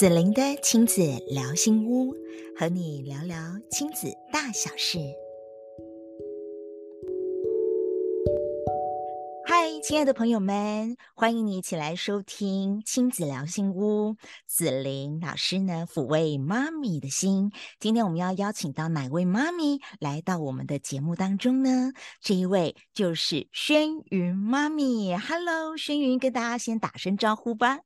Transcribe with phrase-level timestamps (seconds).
[0.00, 2.14] 子玲的亲子聊心屋，
[2.56, 3.36] 和你聊聊
[3.70, 4.98] 亲子大小事。
[9.44, 14.16] 嗨，亲爱的朋友们，欢迎你一起来收听亲子聊心屋。
[14.46, 17.52] 子玲老师呢，抚慰妈咪的心。
[17.78, 21.92] 今天我们要邀请到哪位妈咪来到我们的节目当中呢？
[22.22, 25.14] 这一位就是轩云妈咪。
[25.14, 27.80] Hello，轩云，跟大家先打声招呼吧。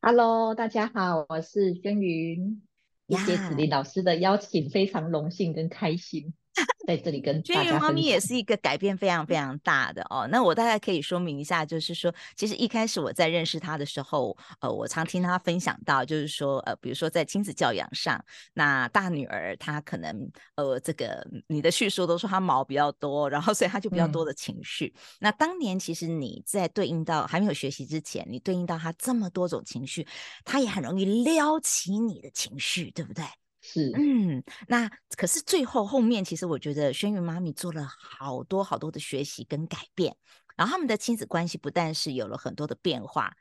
[0.00, 2.62] Hello，大家好，我是轩云。
[3.08, 6.34] 谢谢子林老师的邀请，非常荣幸跟开心。
[6.86, 7.64] 在这里跟大家分享。
[7.64, 10.26] 轩云妈咪也是一个改变非常非常大的哦。
[10.30, 18.22] 那我大概可以说明一下，就是说，其实一开始我在认识她的时候，呃，我常听她分享到，就是说，呃，比如说在亲子教养上，
[18.54, 24.86] 那大女儿她可能，呃，这个你的叙述都说她毛比较多，然后所以她就比较多的情绪。
[24.96, 30.06] 嗯、那当年其实你在对应到还没有学习之前，你对应到她这么多种情绪，
[30.44, 33.24] 她也很容易撩起你的情绪，对不对？
[33.70, 40.16] 是，嗯，那可是最后后面，其实我觉得轩云妈咪做了好多好多的学习跟改变，
[40.56, 43.36] 然后他们的亲子关系不但是有了很多的变化，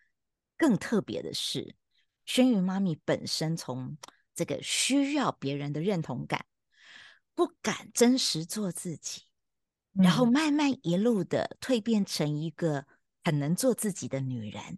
[0.57, 1.75] 更特别的是，
[2.25, 3.97] 轩云妈咪本身从
[4.35, 6.45] 这个需要别人的认同感，
[7.33, 9.21] 不敢真实做自己，
[9.93, 12.85] 然后慢慢一路的蜕变成一个
[13.23, 14.77] 很能做自己的女人。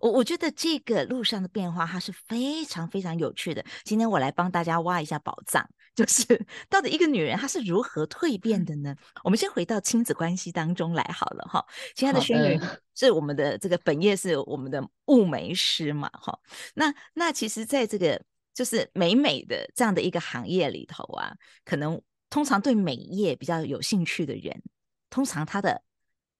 [0.00, 3.64] 我我觉得这个路上的变化，它是非常非常有趣的。
[3.84, 6.24] 今天我来帮大家挖一下宝藏，就是
[6.68, 8.94] 到底一个女人她是如何蜕变的呢？
[9.24, 11.64] 我们先回到亲子关系当中来好了哈。
[11.94, 12.60] 亲爱的轩云，
[12.94, 16.38] 是我们的这个本业是我们的雾眉师嘛哈。
[16.74, 18.20] 那那其实在这个
[18.54, 24.62] 就是美美的这样的一个行业里头啊，可能通常对美业比较有兴趣的人，
[25.10, 25.82] 通常他的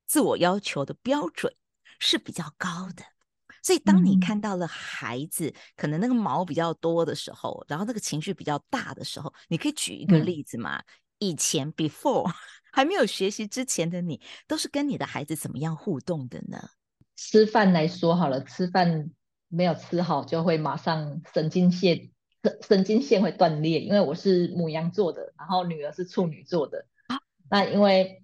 [0.06, 1.54] 自我要求的标准
[1.98, 3.04] 是比较高的。
[3.66, 10.78] 所以，当你看到了孩子可能那个毛比较多的时候，嗯、然后那个情绪比较大的时候，你可以举一个例子吗？
[10.78, 10.84] 嗯、
[11.18, 12.30] 以前 before
[12.70, 16.62] 还没有学习之前的你，都是跟你的孩子怎么样互动的呢？
[17.16, 19.10] 吃饭来说好了，吃饭
[19.48, 22.08] 没有吃好就会马上神经线
[22.44, 27.18] 神神经线会断裂，因为我是母羊座的，然后女儿是处女座的啊，
[27.50, 28.22] 那因为。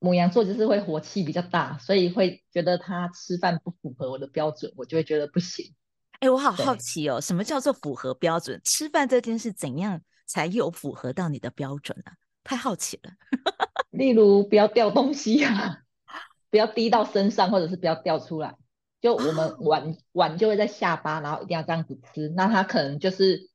[0.00, 5.74] 牡羊座就是会火气比较大，所以会觉得他吃饭不符合我的标准，我就会觉得不行。
[6.14, 8.60] 哎、欸，我好好奇哦，什么叫做符合标准？
[8.64, 12.14] 吃饭这件事怎样才有符合到你的标准呢、啊？
[12.42, 13.12] 太好奇了。
[13.90, 15.78] 例如不要掉东西啊，
[16.50, 18.56] 不要滴到身上，或者是不要掉出来。
[19.00, 22.28] 就我们碗碗就会在下巴，然后一定要这样子吃。
[22.36, 23.50] 那他可能就是，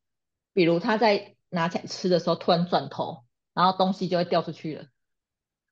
[0.54, 4.86] 比如他在拿起来吃的时候，突然转头，然后东西就会掉出去了。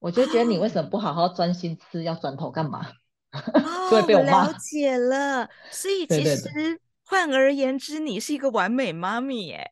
[0.04, 2.86] 我就觉得你为什么不好好专心吃，哦、要转头干嘛？
[3.90, 4.48] 所以被我骂。
[4.48, 9.66] 了解了，所以其实换而言之，你是一个完美妈咪耶，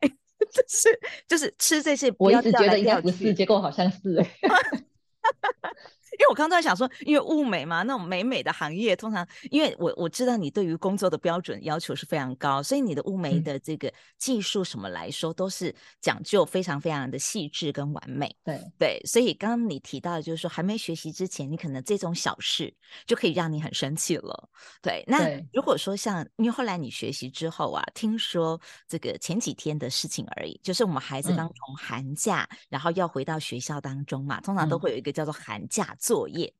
[0.50, 2.10] 就是就是吃这些。
[2.18, 4.30] 我一直觉得应该不是，结果好像是哎。
[6.18, 18.34] 因为我刚刚在想说，因为物美嘛，那种美美的行业，通常因为我我知道你对于工作的标准要求是非常高，所以你的物美的这个技术什么来说，都是讲究非常非常的细致跟完美。
[18.44, 22.72] 对对，所以刚刚你提到的就是说，还没学习之前，你可能这种小事
[23.06, 24.48] 就可以让你很生气了。
[24.82, 35.96] 对，那如果说像因为后来你学习之后啊，听说这个前几天的事情而已，就是我们孩子刚从寒假，嗯、然后要回到学校当中嘛，通常都会有一个叫做寒假。
[36.02, 36.52] 作业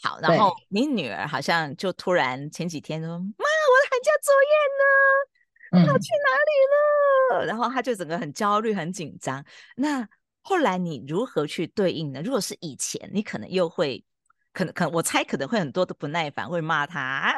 [0.00, 5.92] 好，然后你女儿好像就突然前几天说：“妈，我的寒假作业呢？
[5.92, 9.44] 跑去哪里了？”嗯、然后她就整个很焦虑、很紧张。
[9.74, 10.06] 那
[10.42, 12.22] 后来你如何去对应呢？
[12.22, 14.04] 如果是以前，你可能又会，
[14.52, 17.32] 可能可能我猜可能会很多的不耐烦，会骂她、啊、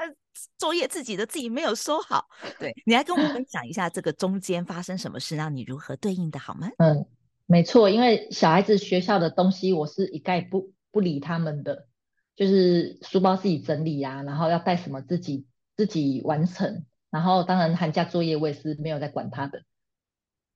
[0.59, 2.28] 作业自己的自己没有收好。
[2.59, 6.69] 对，你来跟我们分享一下这个中间发生什么事，让你如何对应的好吗？
[6.78, 7.06] 嗯，
[7.47, 10.73] 没错，因为小孩子学校的东西，我是一概不。
[10.96, 11.88] 不理他们的，
[12.36, 15.46] 就是书包自己整理啊，然后要带什么自己
[15.76, 19.60] 自己完成，然后当然寒假作业我也是没有在管他的，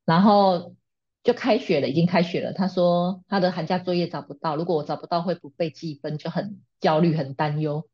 [0.06, 0.74] 然后
[1.22, 2.54] 就开学了，已经开学了。
[2.54, 7.86] 他说他的寒假作业找不到，如果我找不到会不被记分，就很焦虑很担忧。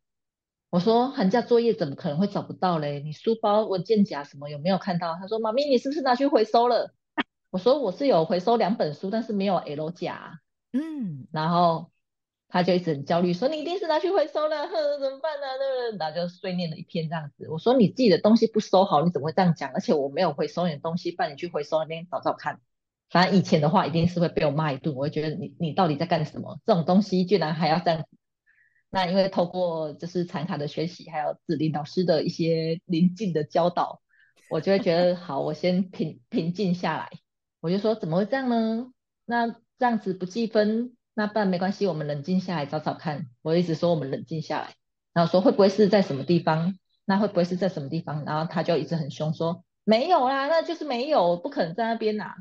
[0.70, 3.00] 我说寒假作业怎么可能会找不到嘞？
[3.00, 5.16] 你书包文件夹什么有没有看到？
[5.16, 6.94] 他说妈咪你是不是拿去回收了？
[7.50, 10.38] 我说我是有回收两本书，但是没有 L 夹。
[10.72, 11.90] 嗯，然后。
[12.48, 15.96] 他就一直很焦虑，说你一定是拿去回收了，哼，怎么办呢？
[15.98, 17.48] 然后就碎念了一片这样子。
[17.50, 19.72] 我说你自己的东西不收好，你怎么会这样讲？
[19.72, 22.60] 而且我没有回收你的东西，帮你去回收那边找找看。
[23.10, 26.60] 反正以前的话一定是会被我骂一顿，我会觉得你你到底在干什么？
[26.64, 28.08] 这种东西居然还要这样子。
[28.90, 34.00] 那因为透过就是禅卡的学习，还有子林老师的一些临近的教导，
[34.48, 37.10] 我就会觉得 好，我先平平静下来，
[37.60, 38.92] 我就说怎么会这样呢？
[39.24, 43.26] 那这样子不计分，那不然没关系，我们冷静下来找找看。
[43.40, 44.74] 我一直说我们冷静下来，
[45.14, 46.78] 然后说会不会是在什么地方？
[47.06, 48.26] 那会不会是在什么地方？
[48.26, 52.34] 然后他就一直很凶说没有啦，那就是没有，不可能在那边呐、啊。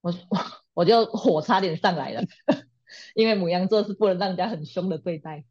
[0.00, 0.14] 我
[0.72, 2.22] 我就火差点上来了，
[3.14, 5.44] 因为母羊座是不能让人家很凶的对待。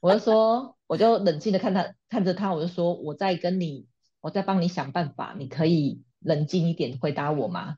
[0.00, 3.88] 我就说，我就冷静的看他看着他，我就说我在跟你，
[4.20, 7.76] 我在帮你想办法，你可以冷静一点回答我吗？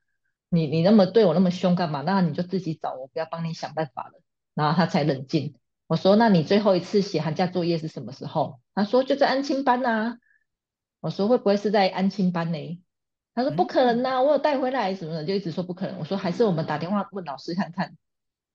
[0.50, 2.02] 你你那么对我那么凶干嘛？
[2.02, 4.20] 那你就自己找，我不要帮你想办法了。
[4.54, 5.54] 然后他才冷静。
[5.86, 8.60] 我说，那你最后一次写寒假作业是什么时候？
[8.74, 10.18] 他说就在安亲班呐。
[11.00, 12.82] 我说会不会是在安亲班呢？
[13.34, 15.98] 他说不可能呐，我有带回来什么的，就一直说不可能。
[15.98, 17.96] 我说还是我们打电话问老师看看。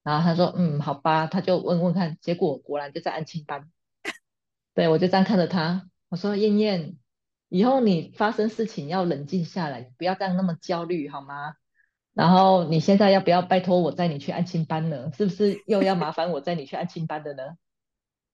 [0.02, 3.68] 然后他说嗯好吧，他就问问看，结果果然就在安亲班。
[4.74, 6.96] 对，我就这样看着他，我说燕燕，
[7.48, 11.54] 以后你发生事情要冷静下来，不要这样那么焦虑好吗？
[12.16, 15.10] 然后你现在要不要拜托我带你去安亲班呢？
[15.14, 17.42] 是不是又要麻烦我带你去安亲班的呢？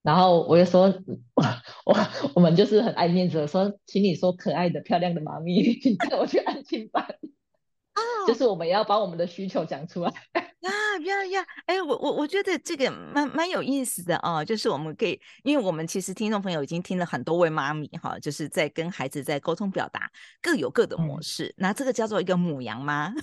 [0.01, 0.87] 然后我就说，
[1.35, 1.43] 我
[1.85, 1.95] 我
[2.35, 7.03] 我们就是很爱面子的说，请你说可爱的漂亮的妈咪，你带我去安亲班。
[7.03, 10.13] 哦，就是我们要把我们的需求讲出来。
[10.61, 10.71] 呀
[11.05, 11.45] 呀呀！
[11.65, 20.09] 哎，我我我觉得这个蛮蛮有意思的哦，就是我们可以，因为我们其实听众朋友已经听了很多位妈咪哈，就是在跟孩子在沟通表达，
[20.41, 21.47] 各有各的模式。
[21.47, 23.13] 嗯、那这个叫做一个母羊吗？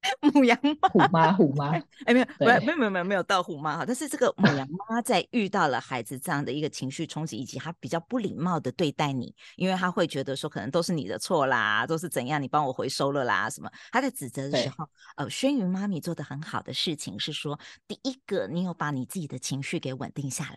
[0.32, 3.84] 母羊妈，虎妈，虎妈，哎、欸，没有，没有，没有，没有，没有，没有到虎妈哈。
[3.84, 13.70] 但是这个母羊 妈在遇到了孩子这样的一个情绪冲击，以及他比较不礼貌的对待你，因为他会觉得说可能都是你的错啦，都是怎样，你帮我回收了啦，什么？
[13.90, 20.56] 他在指责的时候，呃，轩云妈咪做的很好的事情是说，第一个，你有把你自己的情绪给稳定下来，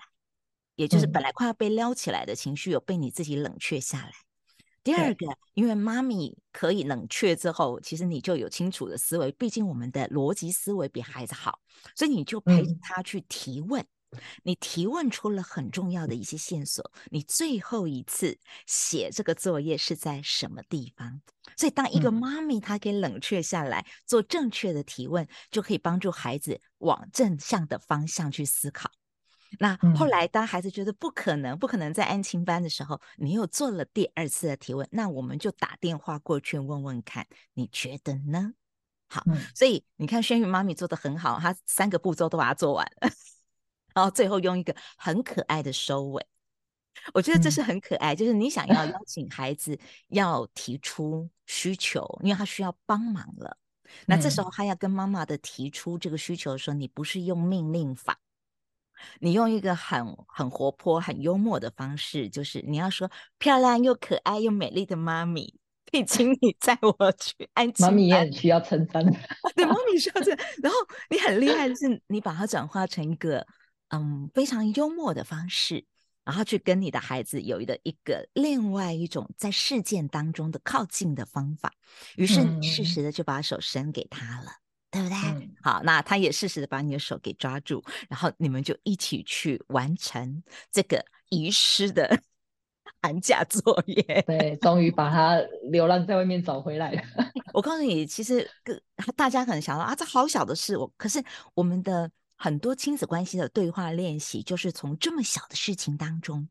[0.76, 4.12] 也就是本来快要被撩起来的情绪，有被你自己冷却下来。
[4.84, 9.32] 第二个，因为妈咪可以冷却之后，其实你就有清楚的思维。
[9.34, 11.60] 毕竟我们的逻辑思维比孩子好，
[11.96, 13.86] 所以你就陪着他去提问。
[14.14, 16.92] 嗯、你提问出了很重要的一些线索。
[17.12, 21.22] 你最后一次写这个作业是在什么地方？
[21.56, 28.92] 所以当一个妈咪她给冷却下来，做正确的提问，就可以帮助孩子往正向的方向去思考。
[29.60, 38.54] 那后来，当孩子觉得不可能、不可能在安亲班的时候，你又做了第二次的提问，那我们就打电话过去问问看，你觉得呢？
[39.10, 43.10] 好，嗯、所以你看，轩宇妈咪做的很好，她三个步骤都把它做完了，
[43.94, 46.26] 然后最后用一个很可爱的收尾。
[47.14, 49.78] 我觉得这是很可爱，嗯、就是你想要邀请孩子
[50.08, 53.58] 要提出需求，因为他需要帮忙了。
[54.06, 58.18] 那这时候他要跟妈妈的提出这个需求的时候，你不是用命令法。
[59.20, 65.60] 你用一个很很活泼、很幽默的方式，就是你要说漂亮又可爱又美丽的妈咪，
[65.92, 67.86] 可以请你载我 去安亲。
[67.86, 69.04] 妈咪也很需要称赞，
[69.56, 70.44] 对，妈咪需要这个。
[70.62, 70.78] 然后
[71.10, 73.46] 你很厉害的是，你把它转化成一个
[73.90, 75.86] 嗯非常幽默的方式，
[76.24, 81.72] 然后去跟你的孩子有一个一个另外一种在事件当中的靠近的方法。
[82.16, 84.52] 于是你适时的就把手伸给他了。
[84.52, 85.18] 嗯对不对？
[85.18, 92.22] 嗯、好，那他也适时的把你的手给抓住，然后你们就一起去完成这个遗失的
[93.02, 94.04] 寒假作业。
[94.28, 95.38] 对，终于把他
[95.72, 97.02] 流浪在外面找回来了。
[97.54, 98.48] 我告诉你，其实
[99.16, 106.48] 大家可能想到啊，这好小的事，我可是我们的很多亲子关系的对话练习，就是从这么小的事情当中。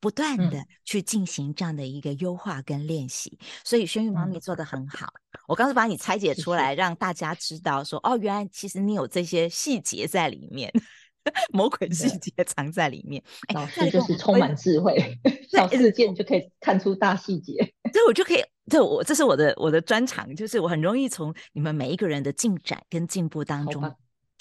[0.00, 5.06] 不断的去进行这样的一个优化跟练习，嗯、所以轩玉妈咪做得很好。
[5.06, 10.72] 嗯、我刚才把你拆解出来，让大家知道说，哦，原来其实你有这些细节在里面，
[11.52, 13.22] 魔鬼细节藏在里面。
[13.54, 15.18] 老师就是充满智慧，
[15.50, 17.54] 小事件就可以看出大细节。
[17.92, 23.82] 这我就可以，这我这是我的我的专长，就是我很容易从你们每一个人的进展跟进步当中。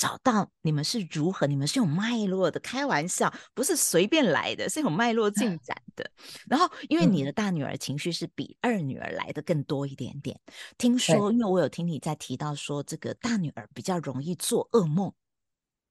[0.03, 6.12] 找到你们是如何，你们是有脉络的，开玩笑，不是随便来的，是有脉络进展的。
[6.45, 10.38] 然后，因为你的大女儿情绪是比二女儿来的更多一点点。
[10.77, 15.13] 听说，因为我有听你在提到说，这个大女儿比较容易做噩梦。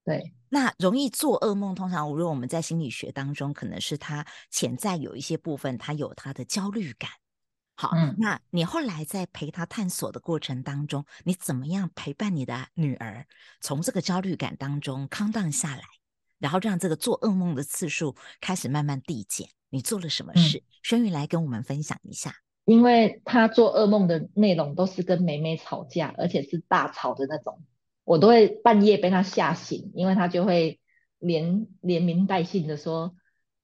[0.05, 7.09] 对，那容易做噩梦，通常无论我们在心理学当中，可能是她潜在有一些部分，她有她的焦虑感。
[7.83, 13.27] 好，嗯，那你后来在陪他探索的过程当中，你怎么样陪伴你的女儿
[13.61, 15.83] 从这个焦虑感当中 calm down 下来，
[16.39, 19.49] 然后让这个做噩梦的次数开始慢慢递减？
[19.69, 20.63] 你做了什么事？
[20.85, 22.37] 轩云、嗯、来跟我们分享一下。
[22.67, 27.65] 因为他做噩梦的内容都是跟妹妹吵架，而且是大吵的那种，
[28.05, 30.79] 我都会半夜被他吓醒，因为他就会
[31.19, 33.17] 连连名带姓的说：“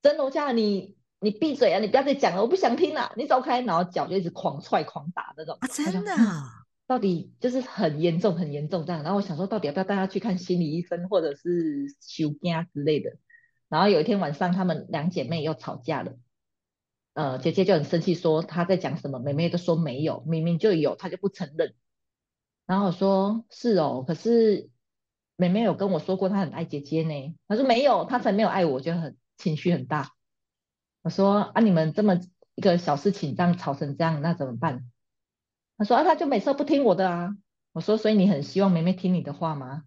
[0.02, 3.60] 真楼下你。”你闭嘴啊，你不要再讲了，我不想听了，你走开。
[3.62, 5.56] 然后脚就一直狂踹狂打那种。
[5.60, 6.12] 啊，真的。
[6.86, 9.02] 到底就是很严重，很严重这样。
[9.02, 13.16] 然后我想说，到底要不要带他去看心理医生，或者是休假之类的。
[13.68, 16.14] 然后有一天晚上，她们两姐妹又吵架了。
[17.12, 21.74] 呃，姐姐就很生气，说她在讲什么，妹妹都说没有，明明就有，她就不承认。
[22.64, 24.70] 然后我说是哦，可是
[25.36, 27.36] 妹妹有跟我说过，她很爱姐姐呢。
[27.48, 30.12] 她说没有，她才没有爱我，就很情绪很大。
[31.08, 32.20] 我说啊，你们这么
[32.54, 34.84] 一个小事情这样吵成这样，那怎么办？
[35.78, 37.34] 他说啊，他就每次都不听我的啊。
[37.72, 39.84] 我说，所以你很希望妹妹听你的话吗？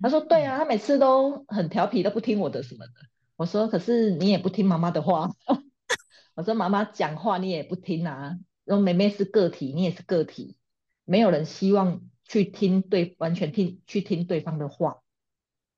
[0.00, 2.92] 他说对啊，他每次都很调皮，都不听我的什么的。
[3.34, 5.32] 我说，可是你也不听妈妈的话。
[6.36, 8.38] 我说妈妈讲话你也不听啊。
[8.64, 10.56] 然后妹妹是个体，你也是个体，
[11.04, 15.01] 没有人希望去听对，完全听去听对方的话。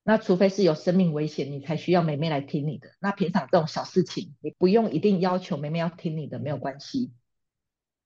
[0.07, 2.91] 那除非是有生命危险，你才需要妹妹来听你的。
[3.01, 7.11] 那平常这种小事情，你不用一定要求妹妹要听你的，没有关系。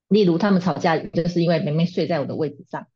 [0.06, 2.86] 例如他们吵架，就是因为妹妹睡在我的位置上。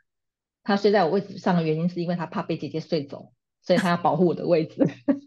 [0.63, 3.33] 她睡在我位置上的原因，是因为她怕被姐姐睡走，
[3.63, 4.87] 所以她要保护我的位置。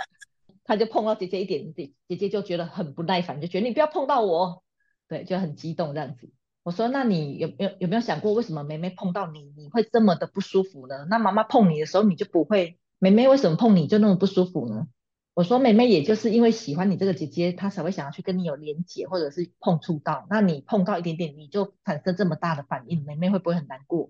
[0.63, 4.63] 她就碰到姐姐一点点，姐姐就觉得很不耐烦，就觉得你不要碰到我，
[5.09, 6.31] 对，就很激动这样子。
[6.63, 11.05] 我说，那你有没有有没有想过，为什么妹妹碰到你，你会这么的不舒服呢？
[11.09, 12.79] 那妈妈碰你的时候，你就不会？
[13.05, 14.87] 妹妹为什么碰你就那么不舒服呢？
[15.35, 20.25] 我说妹妹也就是因为喜欢你这个姐姐，她才会想要去跟你有连结，或者是碰触到。
[20.27, 24.09] 那你碰到一点点，你就产生这么大的反应，妹妹会不会很难过？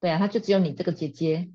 [0.00, 1.50] 对啊，她就只有你这个姐姐。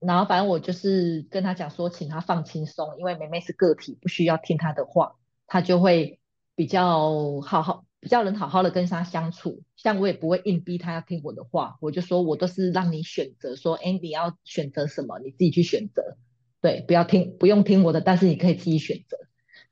[0.00, 5.14] 然后反正我就是跟她讲说，请她放轻松，因为妹妹是个体，不需要听她的话，
[5.46, 6.18] 她就会
[6.56, 9.62] 比较好好，比较能好好的跟他相处。
[9.76, 16.16] 像我也不会硬逼他要听我的话，我就说我都是让你选择，说，哎，你要选择什么，你自己去选择。
[16.60, 19.16] 对，不要听，不用听我的，但是你可以自己选择。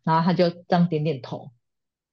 [0.05, 1.51] 然后他就这样点点头。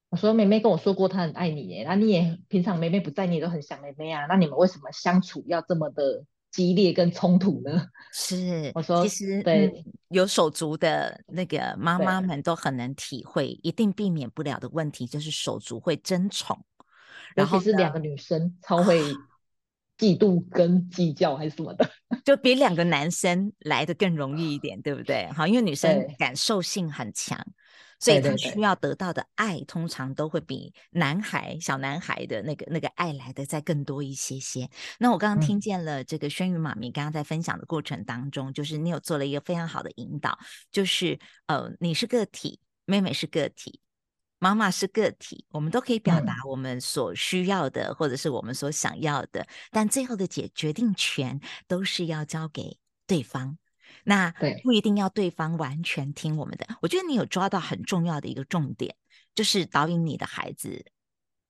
[0.10, 1.84] 我说：“妹妹跟我说过，她很爱你耶。
[1.86, 4.26] 那你也平常妹妹不在，你也都很想妹妹啊。
[4.28, 6.24] 那你们为什么相处要这么的
[6.56, 16.58] 激烈跟冲突呢？” 是，我说其实对、嗯，有手足的那个妈妈们都很能体会，一定避免不了的问题就是手足会争宠，
[17.36, 19.02] 然后是两个女生超会。
[19.98, 21.90] 嫉妒跟计较还是什么的，
[22.26, 25.26] 就比两个男生来的更容易一点，对不对？
[25.32, 27.40] 好，因为女生感受性很强，
[28.00, 34.70] 所以他需要得到的爱通常都会比男孩、小男孩的那个那个爱来的再更多一些些。
[35.00, 40.38] 那我刚刚听见了这个轩宇妈咪刚刚在分享的过程当中，就是你有做了一个非常好的引导，
[40.72, 43.80] 就是呃，你是个体，妹妹是个体。
[44.38, 53.58] 妈妈是个体，我们都可以表达我们所需要的，嗯、或者是我们所想要的，但最后的解决定权都是要交给对方。
[54.06, 54.34] 那
[54.64, 56.66] 不一定要对方完全听我们的。
[56.82, 58.96] 我觉得你有抓到很重要的一个重点，
[59.34, 60.86] 就是导引你的孩子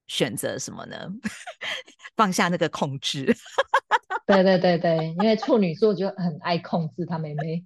[0.08, 0.98] 选择什么呢？
[2.16, 3.36] 放下那个控制。
[4.26, 7.64] 对对对对，因为处女座就很爱控制他妹妹。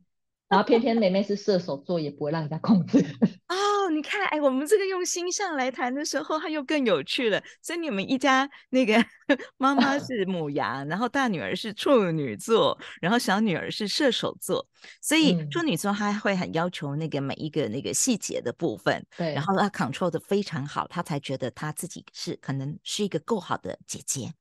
[0.50, 2.98] 然后偏偏妹妹是射手座，也不会让人家控制。
[3.50, 7.42] 哦，你看，哎，我们这个用星象来谈的时候，它又更有趣了。
[7.62, 8.94] 所以你们一家那个
[9.58, 14.68] 妈妈是母羊，然后大女儿是处女座，然后小女儿是射手座。
[15.02, 24.34] 所以处女座她会很要求那个每一个那个细节的部分，对，然后她 control 的非常好，她才觉得她自己是可能是一个够好的姐姐。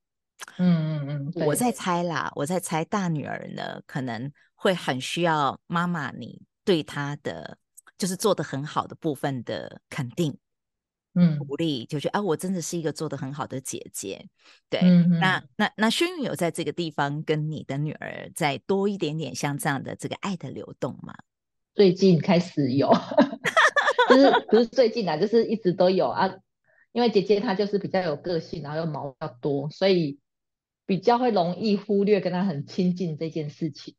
[0.57, 4.31] 嗯嗯嗯，我在猜啦，我在猜大女儿呢，可能。
[4.61, 7.57] 会很需要妈妈你对她的
[7.97, 10.37] 就是做的很好的部分的肯定，
[11.15, 14.27] 嗯，鼓励，就觉得啊，我真的是一个做的很好的姐姐。
[14.69, 21.13] 对，嗯、那那那轩宇有在这个地方跟你的女儿再多一点点像这样的这个爱的流动吗？
[21.73, 22.91] 最近开始有，
[24.09, 26.29] 就是不是最近啊，就是一直都有啊。
[26.91, 30.19] 因为姐姐她就是比较有个性，然后又毛比较多，所以
[30.85, 33.95] 比较会容易忽略跟她很亲近这件事情。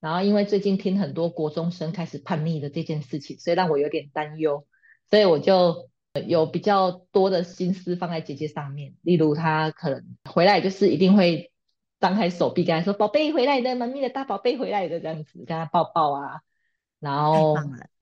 [0.00, 4.66] 然后因为最近听很多国中生开始叛逆的这件事情，所以让我有点担忧，
[5.10, 5.90] 所以我就
[6.26, 8.94] 有比较多的心思放在姐姐上面。
[9.02, 11.52] 例如她可能回来就是一定会
[12.00, 16.40] 张开手臂跟她说：“宝贝回来的，妈咪的大宝贝回来的。”这样子跟她抱抱啊，
[16.98, 17.56] 然后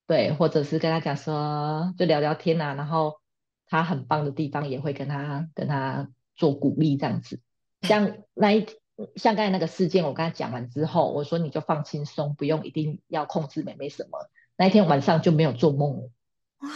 [0.07, 3.21] 对，或者是跟她讲说就聊聊天啊，然后
[3.67, 7.41] 她很棒的地方也会跟她跟她做鼓励这样子，
[7.83, 8.79] 像那一天。
[9.17, 14.29] 像刚才那个事件，我跟他讲完之后，我说你就放轻松，不用一定要控制妹妹什么。
[14.57, 16.11] 那一天晚上就没有做梦了，
[16.59, 16.69] 哇，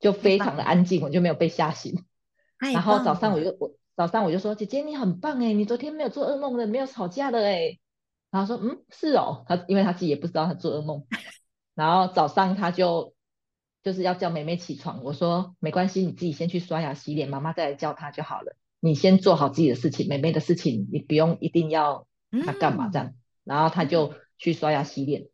[0.00, 2.04] 就非常的安静，我就没有被吓醒。
[2.58, 7.78] 然后早上我就我早上我就说，姐姐你很棒哎，你昨天没有做噩梦的，没有吵架的哎。
[8.30, 11.06] 然后说嗯是哦，他因为他自己也不知道他做噩梦。
[11.74, 13.14] 然后早上他就
[13.82, 15.04] 就是要叫妹妹起床。
[15.04, 18.56] 我说没关系，你自己先去刷牙洗脸，妈妈再来叫她就好了。
[18.80, 22.06] 你先做好自己的事情，妹妹的事情你不用一定要
[22.44, 23.08] 她干嘛这样。
[23.08, 25.28] 嗯、然后她就去刷牙洗脸，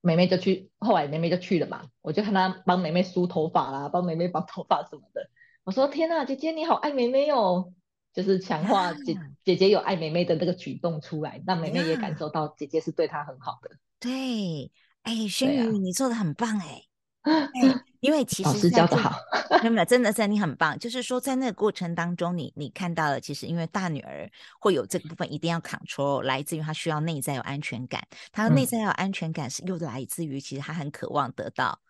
[0.00, 1.86] 妹妹就去，后来妹妹就去了嘛。
[2.02, 5.30] 我就看她帮妹妹梳头发啦，帮妹妹绑头发什么的。
[5.64, 7.72] 我说天呐，姐姐你好爱妹妹哦，
[8.12, 13.70] 就是强化姐、啊、姐姐有爱妹妹的那个举动出来，让妹妹也感受到姐姐是对她很好的。
[13.98, 14.70] 对，
[15.02, 16.82] 哎，轩宇，啊、你做的很棒哎。
[17.26, 19.12] 哎，因为其实老师教的好，
[19.60, 20.78] 真的真的是你很棒。
[20.78, 28.06] 就是说，在那个过程当中你，你你看到了，其实因为大女儿会有这个部分，一定要 control，来自于她需要内在有安全感。
[28.30, 31.80] 她内在有安全感是又来自于，其实她很渴望得到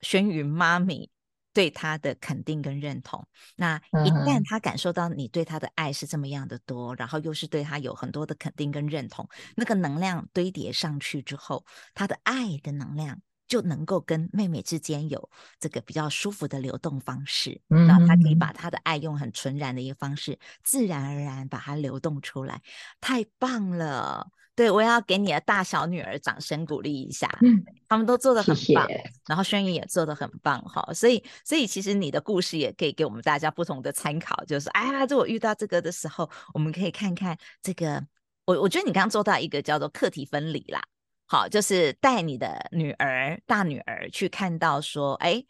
[0.00, 1.10] 轩宇妈咪
[1.52, 3.26] 对她的肯定跟认同。
[3.56, 13.20] 那一旦她感受到你对她的爱是这么样的多，然后又是对她有很多的肯定跟认同，那个能量堆叠上去之后，她的爱的能量。
[13.48, 22.60] 就能够跟妹妹之间有这个比较舒服的流动方式，嗯，然后她可以把她的爱用很纯然的一个方式，自然而然把它流动出来，
[23.00, 24.30] 太棒了！
[24.54, 28.94] 对，我要给你的大小女儿掌声鼓励一下，嗯，他们都做得很棒，谢。
[28.94, 38.04] 谢，然后轩宇也做得很棒哈，所以所以其实你的故事也可以给我们大家不同的参考，就是哎呀，就我遇到这个的时候，我们可以看看这个，
[38.46, 40.82] 我我觉得你刚刚做到一个叫做课题分离啦。
[41.30, 45.44] 好，就是带你的女儿、大女儿去看到说，哎，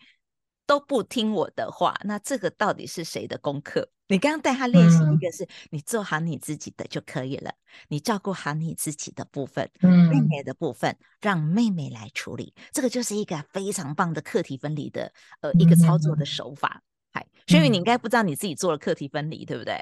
[0.67, 3.89] 都不听我的话，那这个到底是谁的功课？
[4.09, 7.53] 你刚刚带她练习一个是，你做好你自己的就可以了，
[7.89, 16.83] 你照顾好你自己的部分，嗯，妹妹的部分让妹妹来处理，这个就是一个非常棒的课题分离的呃一个操作的手法。
[17.13, 19.79] 嗨，轩宇，你应该不知道你自己做了课题分离，对不对？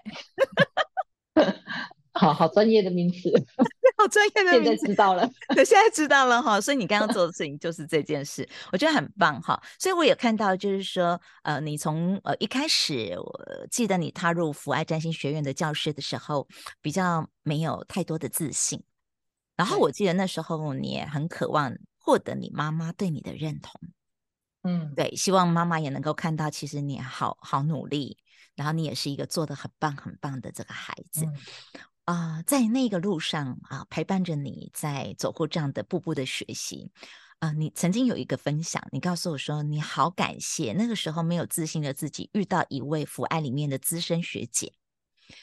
[2.12, 3.64] 好好专业的名词，好
[4.08, 5.30] 专业的现在知道了，
[5.64, 6.60] 现在知道了哈。
[6.60, 9.60] 所以你刚刚做的事情就是这件事，我觉得很棒哈。
[9.78, 16.46] 所以我也看到，就是说，呃，你从呃一开始，我记得你踏入福爱占星学院的教室的时候，
[16.80, 18.82] 比较没有太多的自信。
[19.56, 23.80] 然后我记得那时候你也很渴望获得你妈妈对你的认同，
[24.64, 28.18] 嗯，对，希望妈妈也能够看到，其实你好好努力，
[28.54, 31.24] 然后你也是一个做的很棒很棒的这个孩子。
[31.24, 31.34] 嗯
[32.06, 36.90] 啊、呃，在那个路上啊，陪伴着你在走过这样的步步的学习。
[37.40, 44.72] 啊、呃，你曾经有一个分享，你告诉我说，你好感谢那个时候没有自信的自己，遇到一位福爱里面的资深学姐，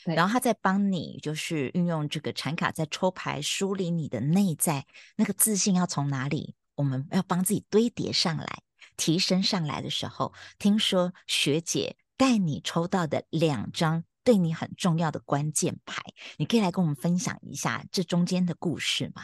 [0.05, 6.55] 然后她在帮你，就是运用这个产卡在抽牌梳理你的内在，那个自信要从哪里？
[6.75, 8.63] 我们要帮自己堆叠上来，
[8.95, 14.05] 提升上来的时候，听说学姐带你抽到的两张。
[14.23, 16.01] 对你很重要的关键牌，
[16.37, 19.23] 你可以来跟我们分享一下这中间的故事吗？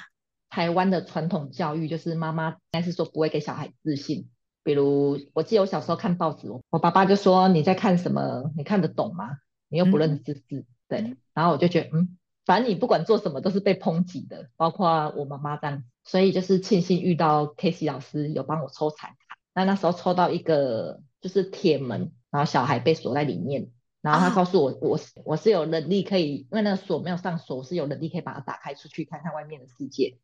[0.50, 4.30] 台湾的传统教育就是妈妈应该是说不会给小孩自信，
[4.64, 8.52] 比如我记得我小时候看报纸，我爸爸就说，你在看什么？
[8.58, 9.38] 你看得懂吗？
[9.68, 11.18] 你又不认识字，嗯、对。
[11.36, 15.84] 然后我就觉得，嗯，反正你不管做什么都是被抨击的，包括我妈妈这样。
[16.04, 23.70] 所以就是庆幸遇到 Casey 老师有帮我抽彩卡，那那时候抽到一个就是铁门，然后小孩被锁在里面。
[24.02, 30.18] 然后他告诉我，我是我是有能力可以，因为那个锁没有上锁，我是有能力可以把它打开出去看看外面的世界，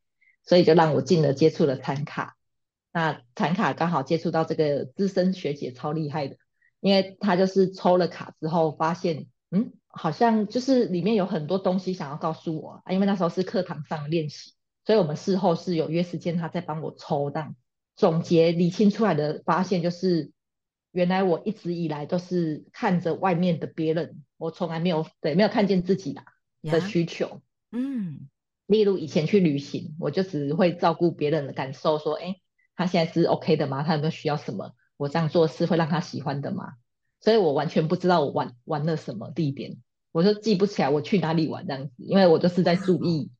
[0.45, 2.37] 所以就让我进了接触了禅卡。
[2.93, 6.37] 那禅卡刚好接触到这个资深学姐超厉害的，
[6.79, 14.53] 因为她就是抽了卡之后发现，嗯，好像就是里面有很多东西想要告诉我啊，因为那时候是课堂上练习，
[14.85, 17.57] 所以我们事后是有约时间，她在帮我抽，但
[17.97, 20.31] 总结理清出来的发现就是。
[20.95, 26.15] 原来我一直以来都是看着外面的别人，我从来没有对没有看见自己
[26.61, 27.41] 的需求。
[27.69, 28.29] 嗯，
[28.65, 32.37] 例如以前去旅行，我就只会照顾别人的感受，说，哎，
[32.77, 33.83] 他现在是 OK 的吗？
[33.83, 34.73] 他有没有需要什么？
[34.95, 36.75] 我这样做是会让他喜欢的吗？
[37.19, 39.75] 所以我完全不知道我玩玩了什么地点，
[40.13, 43.31] 我就记不起来我去哪里玩这样子，因为我都是在注意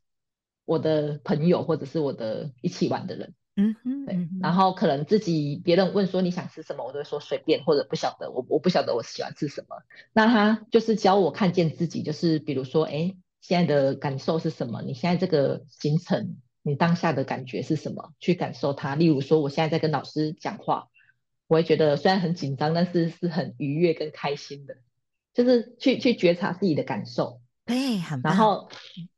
[0.65, 3.34] 我的朋友或者是我的一起玩的人。
[3.58, 9.78] 嗯哼，对，然后可能自己别人问说你想吃什么，我都会说随便或者不晓得，我我不晓得我喜欢吃什么。
[10.12, 14.82] 那他就是教我看见自己，就是比如说，哎，现在的感受是什么？
[14.82, 18.13] 你现在这个行程，你当下的感觉是什么？
[18.20, 18.94] 去感受它。
[18.96, 20.89] 例如说，我现在在跟老师讲话，
[21.48, 24.76] 我会觉得虽然很紧张，但是是很愉悦跟开心的，
[25.34, 27.39] 就是去去觉察自己的感受。
[27.65, 28.32] 对，很棒。
[28.34, 28.69] 然后，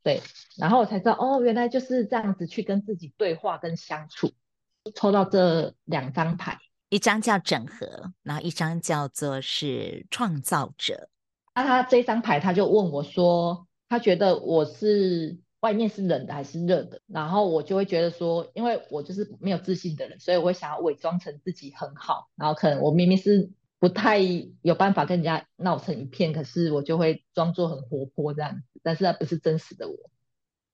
[0.02, 0.22] 对，
[0.56, 4.32] 然后我才知道，哦，原来就是这样子去跟自己对话跟相处。
[4.94, 6.58] 抽到这两张牌，
[6.88, 11.10] 一张叫整合，然后一张叫做是创造者。
[11.54, 23.50] 那他这张牌，他就问我说，他觉得我是外面是冷的还是热的，然后我就会觉得说，因为我就是没有自信的人，所以我会想要伪装成自己很好，然后可能我明明是
[23.80, 24.18] 不太
[24.62, 29.96] 有办法跟人家闹成一片，可是我就会装作很活泼这样子，但是那不是真实的我。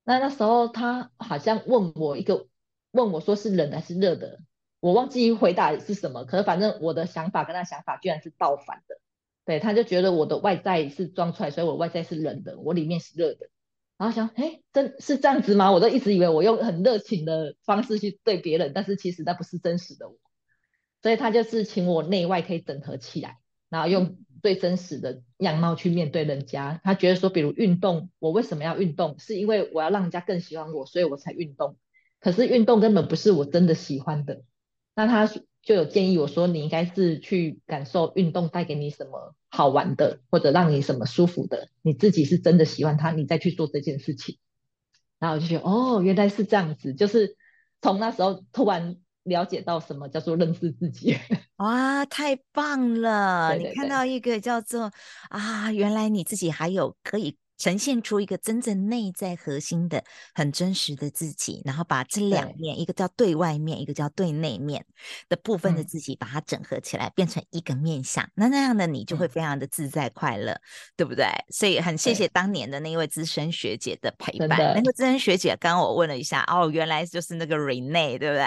[0.05, 2.47] 那那时候他好像问我一个，
[2.93, 4.41] 问我说是冷还是热的，
[4.81, 8.97] 我忘记回答是什么，可是反正我的想法跟他想法居然是倒反的，
[9.45, 13.49] 对，他就觉得我的外在是装出来，所以我外在是冷的，我里面是热的。
[13.97, 15.71] 然后想，哎，真是这样子吗？
[15.71, 20.17] 我都一直以为我用很热情的方式去对别人，但是其实那不是真实的我。
[21.05, 23.37] 所以他就是请我内外可以整合起来，
[23.69, 26.81] 然后用最真实的样貌去面对人家。
[26.83, 29.17] 他觉得说，比如运动，我为什么要运动？
[29.19, 31.77] 是因为我要让人家更喜欢我，所以我才运动。
[32.21, 34.45] 可是运动根本不是我真的喜欢的。
[34.95, 39.35] 那他就有建议我说，你应该是去感受运动带给你什么。
[39.51, 44.39] 好玩的，或者让你什么舒服的，你自己是真的喜欢它，你再去做这件事情。
[45.19, 47.37] 然后我就觉得，哦，原来是这样子，就是
[47.83, 51.17] 从那时候突然了解到什么叫做认识自己。
[51.57, 53.51] 哇，太棒了！
[53.51, 54.91] 对对对，你看到一个叫做
[55.29, 57.37] 啊，原来你自己还有可以。
[57.57, 60.03] 呈现出一个真正内在核心的、
[60.35, 64.85] 很真实的自己，然后把这两面，一个叫对外面，一个叫对内面
[65.29, 68.29] 的部分的自己，把它整合起来，变成一个面相。
[68.35, 70.61] 那那样的你就会非常的自在快乐，
[70.97, 71.27] 对不对？
[71.51, 74.59] 所以很谢谢当年的那一位资深学姐的陪伴。
[74.75, 78.45] 那个资深学姐刚刚我问了一下，哦，原来就是那个 Renee，对不对？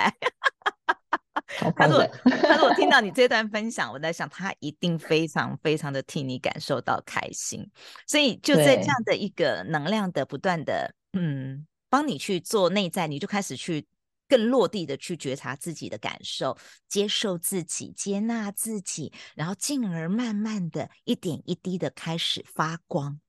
[1.75, 7.65] 他说：“他说我听到你这段分享，我在想，他一定非常非常的替你感受到开心。
[8.05, 13.85] 所以就在这样的一个能量的不断的嗯，帮你去做内在，你就开始去
[14.27, 16.57] 更落地的去觉察自己的感受，
[16.89, 23.19] 接受自己，接纳自己，然后进而慢慢的一点一滴的开始发光。”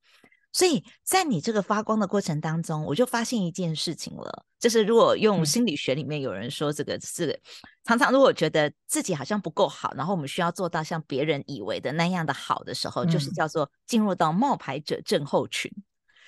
[0.53, 7.39] 所以在你这个发光的过程当中，我就发现一件事情了，就是如果用心理学里面有人说这个是
[7.85, 15.71] 常常如果觉得自己好像不够好，然后我们需要做到像别人以为的那样的好的时候，就是叫做进入到冒牌者症候群。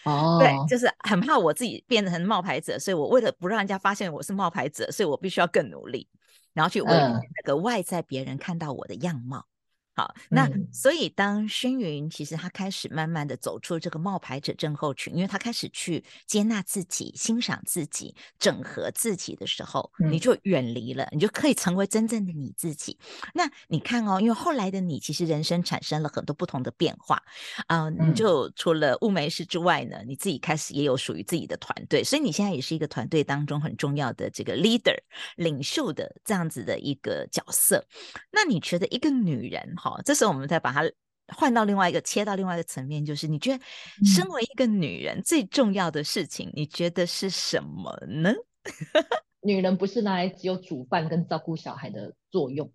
[0.05, 6.09] 哦，对，就是很怕我自己变成冒牌者，所以我为了不让人家发现我是冒牌者，所以我必须要更努力，
[6.55, 9.45] 然后去为了那个外在别人看到我的样貌。
[9.93, 22.97] 好，那所以当轩云其实他开始慢慢的走出这个冒牌者症候群，因为他开始去接纳自己、欣赏自己、整合自己的时候，你就远离了，你就可以成为真正的你自己。
[23.35, 27.21] 那你看哦，因为后来的你其实人生产生了很多不同的变化
[27.67, 34.97] 啊、呃，你就除了雾眉师之外呢，你自己开始也有属于自己的团队，所以你现在也是一个团队当中很重要的这个 leader
[35.37, 37.85] 领袖的这样子的一个角色。
[38.31, 39.77] 那你觉得一个女人？
[39.81, 40.83] 好，这时候我们再把它
[41.29, 43.65] 换到另外一个，切到另外一个层面，就是你觉得
[44.05, 48.31] 身为一个女人最重要的事情，你觉得是什么呢？
[49.41, 52.71] 女人不是拿来只有煮饭跟照顾小孩的作用，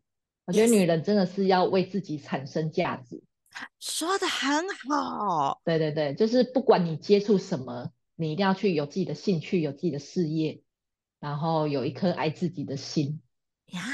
[0.46, 3.22] 我觉得女人真的是要为自己产生价值。
[3.80, 10.62] 说的很好，对对对，就是不管你接触什么，你一定要去有自己的兴趣，有自己的事业，
[11.20, 13.22] 然后有一颗爱自己的心。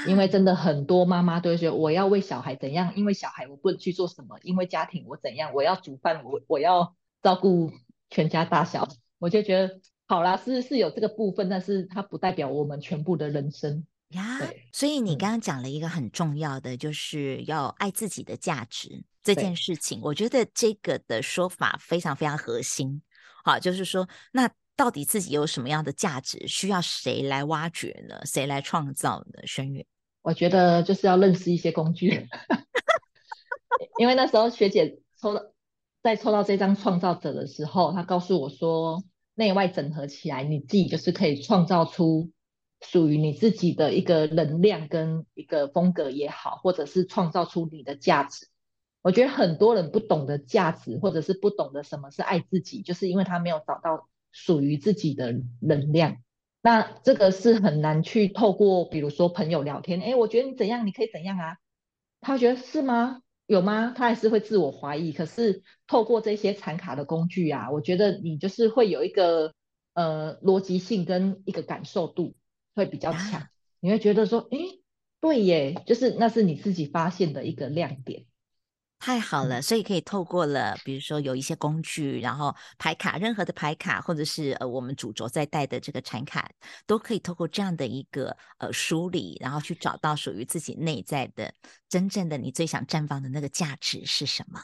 [0.07, 7.71] 因为真的很多妈妈都会说，我要为小孩怎样，因为小孩我不能去做什么，因为家庭我怎样，我要煮饭，我我要照顾
[8.09, 8.87] 全家大小，
[9.19, 14.39] 我就觉得好啦，是是有这个部分，但是它不代表我们全部的人生呀。
[14.71, 23.01] 所以你刚刚讲了一个很重要的，就是要爱自己的价值这件事情，我觉得这个的说法非常非常核心。
[23.43, 24.49] 好，就是说那。
[24.75, 28.19] 到底自己有什么样的价值，需要谁来挖掘呢？
[28.25, 29.45] 谁来创造呢？
[29.45, 29.85] 轩云，
[30.23, 32.27] 我觉得就是要认识一些工具，
[33.99, 35.41] 因为那时候学姐抽到
[36.01, 39.03] 在抽到这张创造者的时候，她告诉我说，
[39.35, 42.31] 内外整合起来，你自己就是可以创造出
[42.81, 48.47] 属于你自己的一个能量跟一个风格也好，或者是创造出你的价值。
[49.03, 54.07] 我觉得很多人不懂得价值，或者是不懂得什么是爱自己，就是因为他没有找到。
[54.31, 56.17] 属于自己的能量，
[56.61, 61.57] 那这个是很难去透过，比如说朋友聊天，哎，我觉得你怎样，你可以怎样啊？
[62.19, 63.21] 他觉得是吗？
[63.47, 63.93] 有吗？
[63.97, 65.11] 他还是会自我怀疑。
[65.11, 69.53] 可是透过这些残卡的工具啊，我觉得你就是会有一个
[69.93, 72.35] 呃逻辑性跟一个感受度
[72.75, 73.47] 会比较强，
[73.79, 74.57] 你会觉得说，哎，
[75.19, 78.25] 对耶，就是那是你自己发现的一个亮点。
[79.01, 86.47] 太好了，所以可以透过了，比如说有一些工具，然后牌卡，任何的牌卡，或者是呃我们主轴在带的这个产卡，
[86.85, 91.51] 都可以透过这样的一个呃梳理，然后去找到属于自己内在的
[91.89, 94.61] 真正的你最想绽放的那个价值是什么。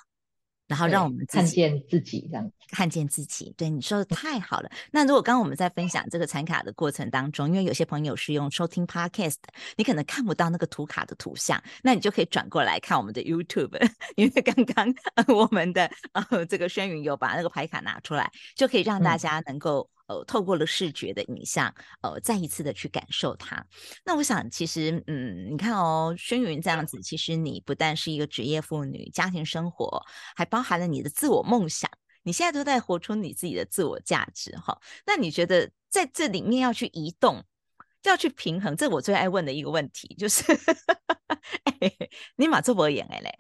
[0.68, 3.54] 然后让我们看见自己这样，看见自己。
[3.58, 4.70] 对，你说的太好了。
[4.92, 9.38] 那如果刚刚我们在分享这个残卡的过程当中，因为有些朋友是用收听 Podcast，
[9.76, 13.80] 你可能看不到那个图卡的图像，那你就可以转过来看我们的 YouTube，
[14.16, 14.94] 因为刚刚
[15.34, 19.90] 我们的呃这个轩云有把那个牌卡拿出来，就可以让大家能够。
[20.08, 23.66] 嗯呃，透过了视觉的影像，呃，再一次的去感受它。
[24.06, 30.02] 那我想，其实，嗯，你看哦，轩云这样子，其实你不但是一个职业妇女，家庭生活
[30.36, 31.90] 还包含了你的自我梦想。
[32.24, 34.80] 你现在都在活出你自己的自我价值，哈。
[35.06, 37.44] 那你觉得在这里面要去移动，
[38.04, 40.44] 要去平衡，这我最爱问的一个问题，就是，
[41.64, 41.92] 哎，
[42.38, 43.34] 你马做博演哎嘞，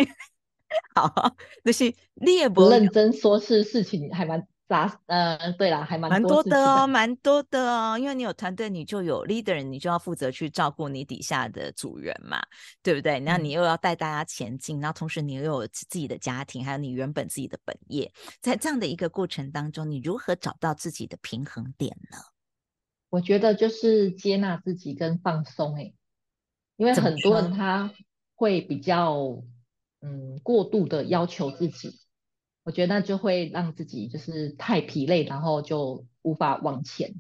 [0.96, 4.46] 好， 就是你也不认真说是事情还蛮。
[4.68, 12.42] 杂呃，对啦，还蛮蛮多，的哦，蛮多的哦，因为你有团队，你就有 leader，你就要负责去照顾你底下的组员嘛，
[12.84, 13.20] 对不对？
[13.22, 22.18] 那你又要带大家前进，然后同时你又有自己的家庭，还有你原本自己的本业，在这样的一个过程当中，你如何找到自己的平衡点呢？
[23.10, 25.96] 我觉得就是接纳自己跟放松，诶，
[26.76, 27.94] 因为很多人他
[28.36, 29.42] 会比较
[30.02, 32.02] 嗯过度的要求自己。
[32.68, 37.16] 我觉得那就会让自己就是太疲累，然后就无法往前。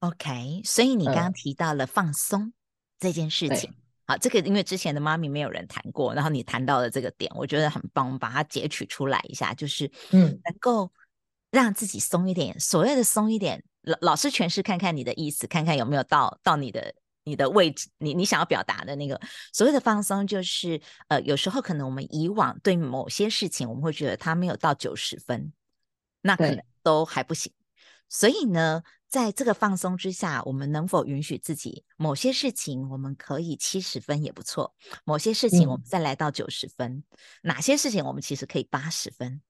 [0.00, 2.52] OK，所以你刚刚提到了放松
[2.98, 3.76] 这件事情，嗯、
[4.08, 10.92] 好，这个因为之前的妈咪没有人谈过，然后你谈到了这个点，我觉得很棒，我们把它截取出来一下，就是嗯，能够
[11.50, 12.60] 让自己松一点。
[12.60, 16.94] 所谓的松一点，老老师诠释看看你的意思，看看有没有到到你的。
[17.24, 19.20] 你的位置，你你想要表达的那个
[19.52, 25.52] 所谓的放松，就是呃，有时候可能我们以往对某些事情，我们会觉得它没有到九十分，
[26.20, 27.52] 那可能都还不行。
[28.08, 37.04] 所以呢，在这个放松之下，我们能否允许自己某些事情我们可以七十分也不错，某些事情我们再来到九十分，嗯，
[37.42, 39.40] 哪些事情我们其实可以八十分？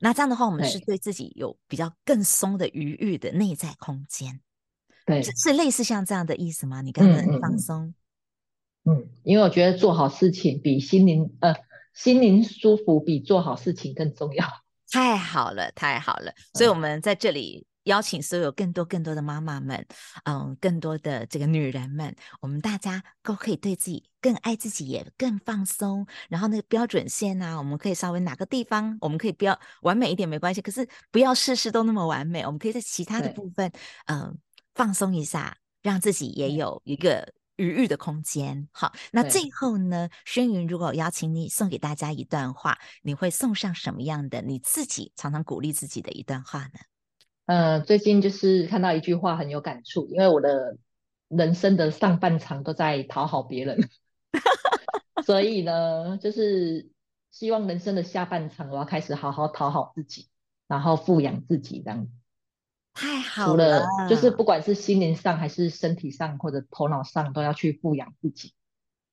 [0.00, 4.40] 那这样的话，我们是对自己有比较更松的余裕的内在空间。
[5.04, 6.80] 对，是类似像这样的意思吗？
[6.80, 7.94] 你刚刚很放松，
[8.84, 11.54] 嗯，嗯，因为我觉得做好事情比心灵呃
[11.94, 14.46] 心灵舒服比做好事情更重要。
[14.90, 19.84] 太好了，太好了，所以我们在这里邀请所有更多更多的妈妈们，
[20.24, 26.06] 嗯，更多的这个女人们，我们大家都可以对自己更爱自己，也更放松。
[26.28, 33.70] 然后那个标准线呢、啊，我们可以稍微哪个地方，我们可以不要完美一点没关系，可是不要事事都那么完美，我们可以在其他的部分，
[34.06, 34.38] 嗯。
[34.74, 38.68] 放松一下，让自己也有一个余裕的空间。
[38.72, 44.42] 好，那最后呢，轩云如果邀请你送给大家一段话，你会送上什么样的？
[44.42, 46.80] 你自己常常鼓励自己的一段话呢？
[47.46, 50.76] 呃，最近就是看到一句话很有感触，因为我的
[51.28, 53.88] 人生的上半场都在讨好别人，
[55.24, 56.90] 所以呢，就是
[57.30, 60.28] 希望人生的下半场我要开始好好讨好自己，
[60.66, 62.08] 然后富养自己这样。
[62.94, 68.54] 太好了，除了就是不管是心灵上还是身体上或者头脑上，都要去富养自己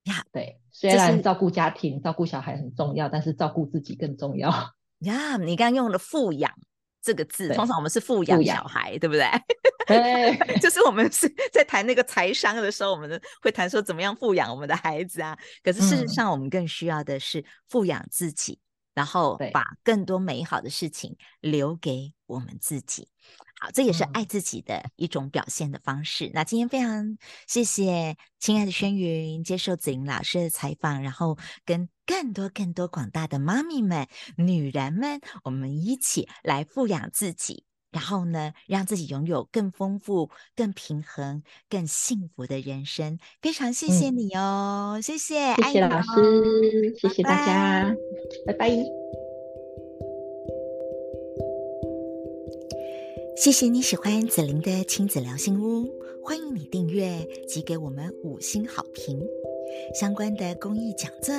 [0.03, 0.23] 呀。
[0.31, 4.49] 对，虽然照顾家庭、照顾小孩很重要，但是照顾自己更重要
[4.99, 5.35] 呀。
[5.37, 6.53] 你刚刚用了“富养”
[7.01, 9.25] 这个字，通常我们是富养小孩，对不对？
[9.87, 15.35] 对， 就是我们是在谈那个财商的时候，我们会谈说怎么样富养我们的孩子啊。
[15.63, 18.61] 可是事实上，我们更需要的是富养自己，嗯、
[18.93, 23.07] 然后把更多美好的事情留给我们自己。
[23.63, 26.25] 好，这也是爱自己的一种表现的方式。
[26.25, 43.19] 嗯、那今天非常谢谢亲爱的轩云接受子莹老师的采访，然后跟更多更多广大的妈咪们、女人们，我们一起来富养自己，然后呢，让自己拥有更丰富、更平衡、更幸福的人生。
[43.43, 47.95] 非常谢谢你哦，嗯、谢谢，谢谢老师，哦、谢谢大家，
[48.47, 48.69] 拜拜。
[53.43, 59.19] 谢谢你喜欢子玲的亲子聊心屋，欢迎你订阅及给我们五星好评。
[59.99, 61.33] 相关的公益讲座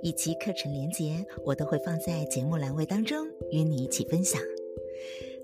[0.00, 4.40] 以及课程连结，我都会放在节目栏位当中与你一起分享。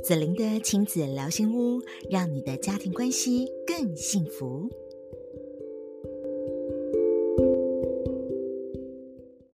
[0.04, 4.70] 子玲的亲子聊心屋，让你的家庭关系更幸福。